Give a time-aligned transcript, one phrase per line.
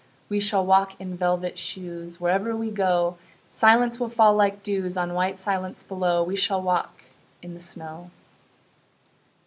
[0.29, 3.17] We shall walk in velvet shoes: Wherever we go
[3.47, 6.23] Silence will fall like dews On white silence below.
[6.23, 7.03] We shall walk
[7.43, 8.09] in the snow.